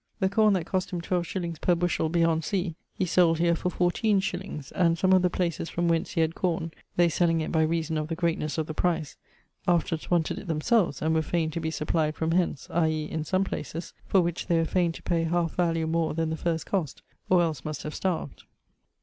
The 0.19 0.29
corne 0.29 0.53
that 0.53 0.65
cost 0.65 0.89
him 0.91 0.99
12_s._ 0.99 1.61
per 1.61 1.75
bushell 1.75 2.09
beyond 2.09 2.43
sea, 2.43 2.73
he 2.95 3.05
sold 3.05 3.37
here 3.37 3.53
for 3.53 3.69
14_s._; 3.69 4.71
and 4.73 4.97
some 4.97 5.13
of 5.13 5.21
the 5.21 5.29
places 5.29 5.69
from 5.69 5.87
whence 5.87 6.13
he 6.13 6.21
had 6.21 6.33
corne 6.33 6.71
(they 6.95 7.07
selling 7.07 7.39
it 7.39 7.51
by 7.51 7.61
reason 7.61 7.99
of 7.99 8.07
the 8.07 8.15
greatnesse 8.15 8.57
of 8.57 8.65
the 8.65 8.73
price) 8.73 9.15
afterwards 9.67 10.09
wanted 10.09 10.39
it 10.39 10.47
themselves 10.47 11.03
and 11.03 11.13
were 11.13 11.21
faine 11.21 11.51
to 11.51 11.59
be 11.59 11.69
supplied 11.69 12.15
from 12.15 12.31
hence, 12.31 12.67
i.e. 12.71 13.05
in 13.11 13.23
some 13.23 13.43
places, 13.43 13.93
for 14.07 14.21
which 14.21 14.47
they 14.47 14.57
were 14.57 14.65
faine 14.65 14.91
to 14.91 15.03
pay 15.03 15.23
halfe 15.23 15.51
value 15.53 15.85
more 15.85 16.15
then 16.15 16.31
the 16.31 16.35
first 16.35 16.65
cost, 16.65 17.03
or 17.29 17.43
els 17.43 17.63
must 17.63 17.83
have 17.83 17.93
starved. 17.93 18.45